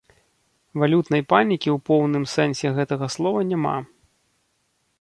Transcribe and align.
Валютнай 0.83 1.21
панікі 1.33 1.69
ў 1.75 1.85
поўным 1.89 2.25
сэнсе 2.35 2.67
гэтага 2.79 3.05
слова 3.17 3.39
няма. 3.51 3.75